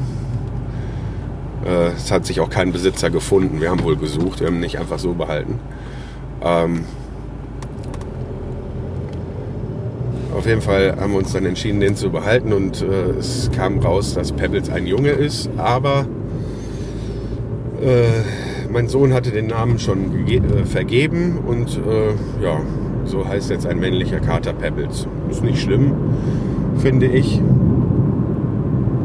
äh, 1.65 1.91
es 1.95 2.11
hat 2.11 2.25
sich 2.25 2.41
auch 2.41 2.49
kein 2.49 2.73
Besitzer 2.73 3.09
gefunden. 3.09 3.61
Wir 3.61 3.69
haben 3.69 3.83
wohl 3.83 3.95
gesucht, 3.95 4.41
wir 4.41 4.47
haben 4.47 4.55
ihn 4.55 4.61
nicht 4.61 4.77
einfach 4.77 4.99
so 4.99 5.13
behalten. 5.13 5.59
Ähm, 6.41 6.83
auf 10.37 10.45
jeden 10.45 10.61
Fall 10.61 10.95
haben 10.99 11.13
wir 11.13 11.17
uns 11.17 11.33
dann 11.33 11.45
entschieden, 11.45 11.79
den 11.79 11.95
zu 11.95 12.11
behalten 12.11 12.53
und 12.53 12.83
äh, 12.83 13.17
es 13.17 13.49
kam 13.55 13.79
raus, 13.79 14.13
dass 14.13 14.31
Pebbles 14.31 14.69
ein 14.69 14.85
Junge 14.85 15.09
ist, 15.09 15.49
aber 15.57 16.05
äh, 17.81 18.05
mein 18.71 18.87
Sohn 18.87 19.13
hatte 19.13 19.31
den 19.31 19.47
Namen 19.47 19.79
schon 19.79 20.27
äh, 20.27 20.65
vergeben 20.65 21.39
und 21.47 21.77
äh, 21.77 22.43
ja, 22.43 22.61
so 23.05 23.27
heißt 23.27 23.49
jetzt 23.49 23.65
ein 23.65 23.79
männlicher 23.79 24.19
Kater 24.19 24.53
Pebbles. 24.53 25.07
Ist 25.31 25.43
nicht 25.43 25.59
schlimm, 25.59 25.93
finde 26.77 27.07
ich. 27.07 27.41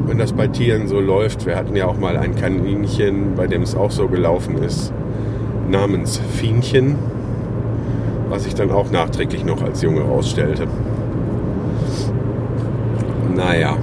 Wenn 0.06 0.18
das 0.18 0.34
bei 0.34 0.48
Tieren 0.48 0.88
so 0.88 1.00
läuft, 1.00 1.46
wir 1.46 1.56
hatten 1.56 1.74
ja 1.74 1.86
auch 1.86 1.98
mal 1.98 2.18
ein 2.18 2.34
Kaninchen, 2.34 3.36
bei 3.36 3.46
dem 3.46 3.62
es 3.62 3.74
auch 3.74 3.90
so 3.90 4.08
gelaufen 4.08 4.58
ist, 4.58 4.92
namens 5.70 6.20
Fienchen, 6.34 6.96
was 8.28 8.46
ich 8.46 8.54
dann 8.54 8.70
auch 8.70 8.90
nachträglich 8.90 9.46
noch 9.46 9.62
als 9.62 9.80
Junge 9.80 10.02
rausstellte. 10.02 10.66
Naja, 13.34 13.76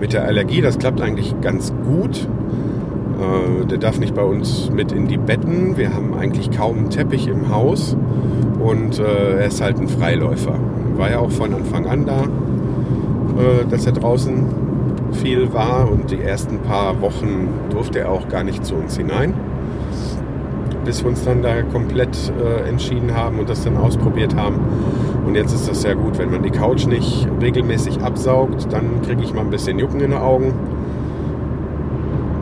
mit 0.00 0.12
der 0.12 0.24
Allergie, 0.24 0.60
das 0.60 0.78
klappt 0.78 1.00
eigentlich 1.00 1.34
ganz 1.40 1.72
gut. 1.84 2.28
Äh, 3.20 3.66
der 3.66 3.78
darf 3.78 3.98
nicht 3.98 4.14
bei 4.14 4.22
uns 4.22 4.70
mit 4.70 4.92
in 4.92 5.08
die 5.08 5.18
Betten. 5.18 5.76
Wir 5.76 5.94
haben 5.94 6.14
eigentlich 6.14 6.50
kaum 6.50 6.78
einen 6.78 6.90
Teppich 6.90 7.28
im 7.28 7.54
Haus 7.54 7.96
und 8.58 8.98
äh, 8.98 9.38
er 9.38 9.46
ist 9.46 9.60
halt 9.60 9.78
ein 9.78 9.88
Freiläufer. 9.88 10.58
War 10.96 11.10
ja 11.10 11.18
auch 11.18 11.30
von 11.30 11.54
Anfang 11.54 11.86
an 11.86 12.06
da, 12.06 12.22
äh, 12.22 13.66
dass 13.68 13.86
er 13.86 13.92
draußen 13.92 14.46
viel 15.12 15.52
war 15.52 15.90
und 15.90 16.10
die 16.10 16.20
ersten 16.20 16.58
paar 16.58 17.00
Wochen 17.00 17.48
durfte 17.70 18.00
er 18.00 18.10
auch 18.10 18.28
gar 18.28 18.44
nicht 18.44 18.64
zu 18.64 18.74
uns 18.74 18.96
hinein. 18.96 19.34
Bis 20.90 21.04
wir 21.04 21.10
uns 21.10 21.24
dann 21.24 21.40
da 21.40 21.62
komplett 21.62 22.32
äh, 22.42 22.68
entschieden 22.68 23.14
haben 23.14 23.38
und 23.38 23.48
das 23.48 23.62
dann 23.62 23.76
ausprobiert 23.76 24.34
haben. 24.34 24.56
Und 25.24 25.36
jetzt 25.36 25.54
ist 25.54 25.68
das 25.68 25.82
sehr 25.82 25.94
gut. 25.94 26.18
Wenn 26.18 26.32
man 26.32 26.42
die 26.42 26.50
Couch 26.50 26.86
nicht 26.86 27.28
regelmäßig 27.40 28.02
absaugt, 28.02 28.72
dann 28.72 29.00
kriege 29.06 29.22
ich 29.22 29.32
mal 29.32 29.42
ein 29.42 29.50
bisschen 29.50 29.78
Jucken 29.78 30.00
in 30.00 30.10
den 30.10 30.18
Augen, 30.18 30.52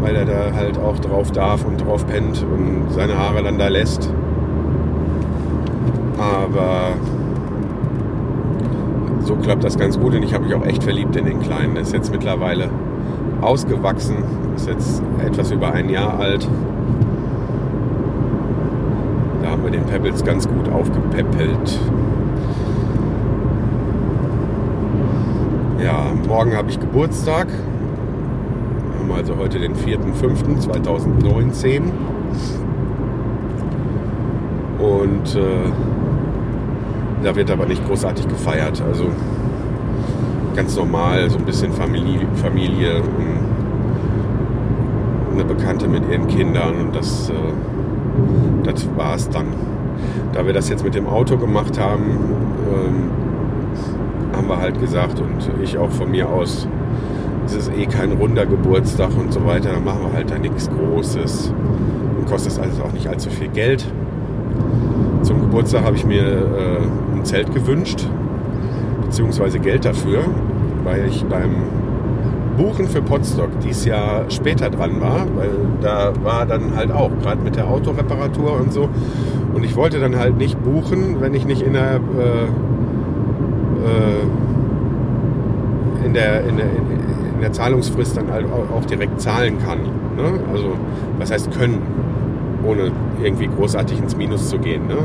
weil 0.00 0.16
er 0.16 0.24
da 0.24 0.54
halt 0.54 0.78
auch 0.78 0.98
drauf 0.98 1.30
darf 1.30 1.66
und 1.66 1.84
drauf 1.84 2.06
pennt 2.06 2.42
und 2.42 2.90
seine 2.90 3.18
Haare 3.18 3.42
dann 3.42 3.58
da 3.58 3.68
lässt. 3.68 4.10
Aber 6.18 6.94
so 9.24 9.36
klappt 9.36 9.62
das 9.62 9.76
ganz 9.76 10.00
gut 10.00 10.14
und 10.14 10.22
ich 10.22 10.32
habe 10.32 10.46
mich 10.46 10.54
auch 10.54 10.64
echt 10.64 10.84
verliebt 10.84 11.16
in 11.16 11.26
den 11.26 11.40
Kleinen. 11.40 11.74
Der 11.74 11.82
ist 11.82 11.92
jetzt 11.92 12.10
mittlerweile 12.10 12.70
ausgewachsen, 13.42 14.16
ist 14.56 14.68
jetzt 14.68 15.02
etwas 15.22 15.50
über 15.50 15.70
ein 15.70 15.90
Jahr 15.90 16.18
alt. 16.18 16.48
Wir 19.70 19.80
den 19.80 19.84
Pebbles 19.84 20.24
ganz 20.24 20.48
gut 20.48 20.66
aufgepäppelt. 20.70 21.78
Ja, 25.84 26.10
morgen 26.26 26.56
habe 26.56 26.70
ich 26.70 26.80
Geburtstag. 26.80 27.48
Wir 27.48 28.98
haben 28.98 29.12
also 29.12 29.36
heute 29.36 29.58
den 29.58 29.74
4.5.2019. 29.74 31.82
Und 34.78 35.36
äh, 35.36 35.70
da 37.22 37.36
wird 37.36 37.50
aber 37.50 37.66
nicht 37.66 37.86
großartig 37.86 38.26
gefeiert. 38.26 38.80
Also 38.80 39.04
ganz 40.56 40.74
normal, 40.76 41.28
so 41.28 41.36
ein 41.36 41.44
bisschen 41.44 41.74
Familie, 41.74 42.26
Familie 42.36 43.02
eine 45.34 45.44
Bekannte 45.44 45.88
mit 45.88 46.08
ihren 46.10 46.26
Kindern 46.26 46.86
und 46.86 46.96
das, 46.96 47.28
äh, 47.28 47.34
das 48.64 48.88
war 48.96 49.14
es 49.14 49.28
dann. 49.28 49.46
Da 50.32 50.46
wir 50.46 50.52
das 50.52 50.68
jetzt 50.68 50.84
mit 50.84 50.94
dem 50.94 51.06
Auto 51.06 51.36
gemacht 51.36 51.78
haben, 51.78 52.18
ähm, 52.72 53.10
haben 54.36 54.48
wir 54.48 54.58
halt 54.58 54.78
gesagt 54.78 55.20
und 55.20 55.50
ich 55.62 55.78
auch 55.78 55.90
von 55.90 56.10
mir 56.10 56.28
aus, 56.28 56.68
es 57.46 57.54
ist 57.54 57.72
eh 57.76 57.86
kein 57.86 58.12
runder 58.12 58.46
Geburtstag 58.46 59.10
und 59.18 59.32
so 59.32 59.44
weiter, 59.46 59.70
dann 59.72 59.84
machen 59.84 60.00
wir 60.02 60.12
halt 60.12 60.30
da 60.30 60.38
nichts 60.38 60.70
Großes 60.70 61.52
und 62.18 62.26
kostet 62.26 62.58
also 62.62 62.82
auch 62.84 62.92
nicht 62.92 63.08
allzu 63.08 63.30
viel 63.30 63.48
Geld. 63.48 63.86
Zum 65.22 65.40
Geburtstag 65.40 65.84
habe 65.84 65.96
ich 65.96 66.04
mir 66.04 66.22
äh, 66.22 67.16
ein 67.16 67.24
Zelt 67.24 67.52
gewünscht, 67.52 68.06
beziehungsweise 69.02 69.58
Geld 69.58 69.84
dafür, 69.84 70.20
weil 70.84 71.06
ich 71.08 71.24
beim 71.24 71.56
Buchen 72.58 72.88
für 72.88 73.00
Potsdok 73.00 73.60
dieses 73.60 73.84
Jahr 73.86 74.24
später 74.28 74.68
dran 74.68 75.00
war, 75.00 75.26
weil 75.36 75.50
da 75.80 76.12
war 76.22 76.44
dann 76.44 76.76
halt 76.76 76.90
auch, 76.92 77.10
gerade 77.22 77.40
mit 77.42 77.56
der 77.56 77.68
Autoreparatur 77.68 78.60
und 78.60 78.72
so. 78.72 78.88
Und 79.54 79.64
ich 79.64 79.76
wollte 79.76 79.98
dann 80.00 80.18
halt 80.18 80.36
nicht 80.36 80.62
buchen, 80.62 81.20
wenn 81.20 81.32
ich 81.32 81.46
nicht 81.46 81.62
in 81.62 81.72
der, 81.72 81.94
äh, 81.94 82.44
äh, 83.86 84.26
in 86.04 86.12
der, 86.12 86.44
in 86.44 86.56
der, 86.58 86.66
in 86.66 87.40
der 87.40 87.52
Zahlungsfrist 87.52 88.16
dann 88.16 88.30
halt 88.30 88.46
auch 88.46 88.84
direkt 88.84 89.20
zahlen 89.20 89.58
kann. 89.64 89.78
Ne? 90.16 90.40
Also, 90.52 90.72
was 91.18 91.30
heißt 91.30 91.50
können? 91.52 91.80
ohne 92.64 92.90
irgendwie 93.22 93.48
großartig 93.48 93.98
ins 93.98 94.16
Minus 94.16 94.48
zu 94.48 94.58
gehen. 94.58 94.86
Ne? 94.86 94.96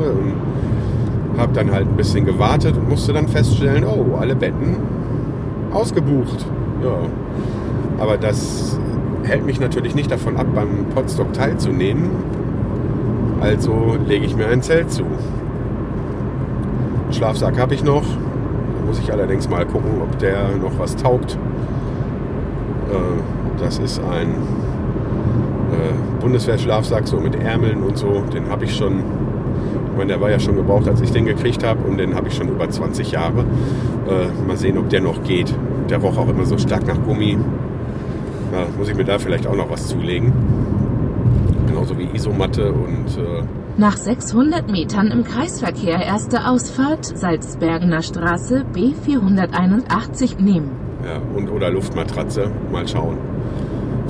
Hab 1.37 1.53
dann 1.53 1.71
halt 1.71 1.87
ein 1.87 1.95
bisschen 1.95 2.25
gewartet 2.25 2.77
und 2.77 2.89
musste 2.89 3.13
dann 3.13 3.27
feststellen, 3.27 3.83
oh, 3.85 4.17
alle 4.19 4.35
Betten 4.35 4.77
ausgebucht. 5.71 6.45
Ja. 6.83 6.97
Aber 7.99 8.17
das 8.17 8.77
hält 9.23 9.45
mich 9.45 9.59
natürlich 9.59 9.95
nicht 9.95 10.11
davon 10.11 10.37
ab, 10.37 10.47
beim 10.53 10.85
Podstock 10.93 11.31
teilzunehmen. 11.33 12.09
Also 13.39 13.97
lege 14.05 14.25
ich 14.25 14.35
mir 14.35 14.47
ein 14.47 14.61
Zelt 14.61 14.91
zu. 14.91 15.03
Schlafsack 17.11 17.59
habe 17.59 17.73
ich 17.73 17.83
noch. 17.83 18.03
Da 18.03 18.85
muss 18.85 18.99
ich 18.99 19.11
allerdings 19.11 19.49
mal 19.49 19.65
gucken, 19.65 20.01
ob 20.01 20.17
der 20.19 20.49
noch 20.61 20.77
was 20.77 20.95
taugt. 20.95 21.37
Äh, 22.91 23.61
das 23.61 23.79
ist 23.79 23.99
ein 23.99 24.29
äh, 25.71 26.21
Bundeswehrschlafsack 26.21 27.07
so 27.07 27.17
mit 27.17 27.35
Ärmeln 27.35 27.83
und 27.83 27.97
so. 27.97 28.23
Den 28.33 28.49
habe 28.49 28.65
ich 28.65 28.75
schon, 28.75 28.99
ich 29.91 29.97
meine, 29.97 30.13
der 30.13 30.21
war 30.21 30.31
ja 30.31 30.39
schon 30.39 30.55
gebraucht, 30.55 30.87
als 30.87 31.01
ich 31.01 31.11
den 31.11 31.25
gekriegt 31.25 31.65
habe 31.65 31.83
und 31.87 31.97
den 31.97 32.15
habe 32.15 32.27
ich 32.27 32.35
schon 32.35 32.49
über 32.49 32.69
20 32.69 33.11
Jahre. 33.11 33.41
Äh, 34.07 34.47
mal 34.47 34.57
sehen, 34.57 34.77
ob 34.77 34.89
der 34.89 35.01
noch 35.01 35.23
geht. 35.23 35.53
Der 35.93 35.99
roch 35.99 36.17
auch 36.17 36.27
immer 36.27 36.43
so 36.45 36.57
stark 36.57 36.87
nach 36.87 36.99
Gummi. 37.03 37.37
Ja, 38.51 38.65
muss 38.77 38.89
ich 38.89 38.95
mir 38.95 39.05
da 39.05 39.19
vielleicht 39.19 39.47
auch 39.47 39.55
noch 39.55 39.69
was 39.69 39.87
zulegen. 39.87 40.33
Genauso 41.67 41.97
wie 41.97 42.09
Isomatte 42.13 42.73
und... 42.73 43.17
Äh, 43.17 43.43
nach 43.77 43.95
600 43.95 44.69
Metern 44.71 45.07
im 45.07 45.23
Kreisverkehr 45.23 46.03
erste 46.03 46.47
Ausfahrt 46.47 47.05
Salzbergener 47.05 48.01
Straße 48.01 48.65
B481 48.73 50.41
nehmen. 50.41 50.71
Ja, 51.05 51.21
und 51.35 51.49
oder 51.49 51.69
Luftmatratze. 51.69 52.51
Mal 52.71 52.87
schauen 52.87 53.17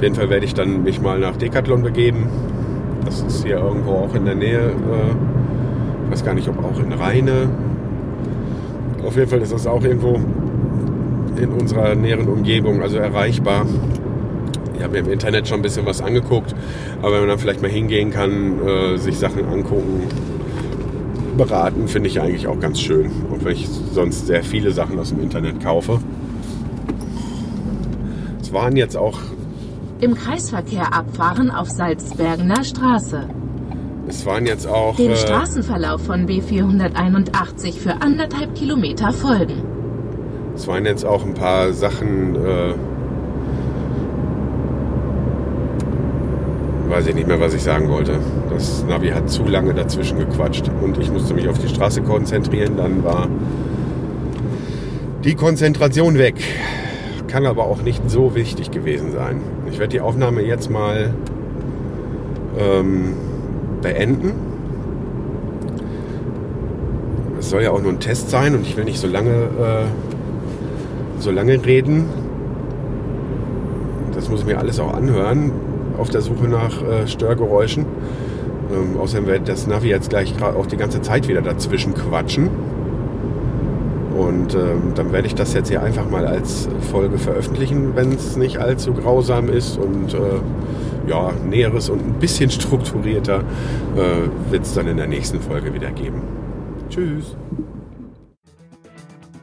jeden 0.04 0.15
Fall 0.15 0.30
werde 0.30 0.46
ich 0.46 0.54
dann 0.54 0.84
mich 0.84 1.02
mal 1.02 1.17
nach 1.17 1.38
Decathlon 1.38 1.82
begeben. 1.82 2.28
Das 3.06 3.22
ist 3.22 3.46
hier 3.46 3.58
irgendwo 3.58 3.93
auch 3.93 4.13
in 4.13 4.26
der 4.26 4.36
Nähe. 4.36 4.60
Äh, 4.60 5.15
ich 6.06 6.12
weiß 6.12 6.26
gar 6.26 6.34
nicht, 6.34 6.50
ob 6.50 6.63
auch 6.63 6.78
in 6.78 6.91
Rheine. 6.91 7.50
Auf 9.06 9.15
jeden 9.15 9.30
Fall 9.30 9.41
ist 9.41 9.54
das 9.54 9.65
auch 9.65 9.82
irgendwo 9.84 10.19
in 11.43 11.51
unserer 11.51 11.95
näheren 11.95 12.27
Umgebung, 12.27 12.82
also 12.82 12.97
erreichbar. 12.97 13.65
Ich 14.75 14.84
habe 14.84 14.93
mir 14.93 14.99
im 14.99 15.12
Internet 15.12 15.47
schon 15.47 15.60
ein 15.60 15.62
bisschen 15.62 15.86
was 15.86 16.01
angeguckt, 16.01 16.56
aber 17.01 17.13
wenn 17.13 17.19
man 17.21 17.29
dann 17.29 17.39
vielleicht 17.39 17.62
mal 17.62 17.71
hingehen 17.71 18.12
kann, 18.12 18.60
äh, 18.67 18.97
sich 18.97 19.17
Sachen 19.17 19.45
angucken, 19.45 20.03
beraten, 21.38 21.88
finde 21.88 22.10
ich 22.10 22.21
eigentlich 22.21 22.47
auch 22.47 22.60
ganz 22.60 22.79
schön. 22.79 23.12
Und 23.29 23.43
wenn 23.43 23.53
ich 23.53 23.67
sonst 23.67 24.27
sehr 24.27 24.43
viele 24.43 24.71
Sachen 24.71 24.99
aus 24.99 25.10
dem 25.10 25.21
Internet 25.21 25.62
kaufe. 25.62 25.99
Es 28.41 28.53
waren 28.53 28.75
jetzt 28.75 28.95
auch 28.95 29.19
im 29.99 30.15
Kreisverkehr 30.15 30.93
abfahren 30.93 31.49
auf 31.49 31.69
Salzbergener 31.69 32.63
Straße. 32.63 33.27
Es 34.08 34.25
waren 34.25 34.45
jetzt 34.45 34.67
auch. 34.67 34.97
Den 34.97 35.12
äh, 35.12 35.15
Straßenverlauf 35.15 36.03
von 36.03 36.27
B481 36.27 37.79
für 37.79 38.01
anderthalb 38.01 38.53
Kilometer 38.53 39.13
folgen. 39.13 39.73
Es 40.56 40.68
waren 40.68 40.86
jetzt 40.86 41.06
auch 41.06 41.26
ein 41.26 41.34
paar 41.34 41.74
Sachen. 41.74 42.36
Äh, 42.36 42.74
weiß 46.89 47.08
ich 47.08 47.16
nicht 47.16 47.28
mehr, 47.28 47.39
was 47.39 47.54
ich 47.54 47.63
sagen 47.63 47.89
wollte. 47.89 48.20
Das 48.52 48.86
Navi 48.88 49.10
hat 49.10 49.30
zu 49.30 49.44
lange 49.46 49.74
dazwischen 49.74 50.20
gequatscht 50.20 50.70
und 50.82 51.00
ich 51.00 51.12
musste 51.12 51.34
mich 51.34 51.48
auf 51.48 51.58
die 51.58 51.68
Straße 51.68 52.04
konzentrieren. 52.04 52.78
Dann 52.78 53.04
war 53.04 53.28
die 55.24 55.36
Konzentration 55.36 56.18
weg 56.18 56.36
kann 57.34 57.48
aber 57.48 57.63
auch 57.63 57.82
nicht 57.82 58.12
so 58.12 58.36
wichtig 58.36 58.70
gewesen 58.70 59.12
sein. 59.12 59.42
Ich 59.68 59.80
werde 59.80 59.89
die 59.89 60.02
Aufnahme 60.02 60.44
jetzt 60.44 60.70
mal 60.70 61.16
ähm, 62.60 63.16
beenden. 63.82 64.34
Es 67.39 67.50
soll 67.50 67.63
ja 67.63 67.72
auch 67.72 67.82
nur 67.82 67.92
ein 67.92 68.00
Test 68.00 68.30
sein 68.30 68.54
und 68.54 68.68
ich 68.68 68.78
will 68.78 68.84
nicht 68.84 69.00
so 69.00 69.08
lange, 69.08 69.32
äh, 69.32 70.12
so 71.24 71.32
lange 71.32 71.66
reden. 71.66 72.06
Das 74.14 74.30
muss 74.30 74.42
ich 74.42 74.46
mir 74.46 74.60
alles 74.60 74.80
auch 74.80 74.94
anhören 74.94 75.52
auf 75.98 76.10
der 76.10 76.22
Suche 76.22 76.48
nach 76.48 76.82
äh, 76.84 77.08
Störgeräuschen. 77.08 77.86
Ähm, 78.72 79.00
außerdem 79.00 79.28
wird 79.28 79.48
das 79.48 79.68
Navi 79.68 79.90
jetzt 79.90 80.10
gleich 80.10 80.34
auch 80.42 80.66
die 80.66 80.78
ganze 80.78 81.02
Zeit 81.02 81.28
wieder 81.28 81.42
dazwischen 81.42 81.94
quatschen. 81.94 82.50
Und 84.18 84.54
ähm, 84.54 84.94
dann 84.96 85.12
werde 85.12 85.28
ich 85.28 85.36
das 85.36 85.54
jetzt 85.54 85.70
hier 85.70 85.82
einfach 85.82 86.10
mal 86.10 86.28
als 86.28 86.70
Folge 86.92 87.18
veröffentlichen, 87.18 87.96
wenn 87.96 88.12
es 88.12 88.38
nicht 88.38 88.60
allzu 88.60 88.94
grausam 88.94 89.50
ist. 89.50 89.78
Und 89.78 90.14
äh, 90.14 91.10
ja, 91.10 91.32
Näheres 91.50 91.90
und 91.90 92.00
ein 92.00 92.14
bisschen 92.20 92.50
strukturierter 92.50 93.40
äh, 93.96 94.52
wird 94.52 94.64
es 94.64 94.74
dann 94.74 94.88
in 94.88 94.98
der 94.98 95.08
nächsten 95.08 95.40
Folge 95.40 95.74
wieder 95.74 95.92
geben. 95.92 96.22
Tschüss. 96.90 97.36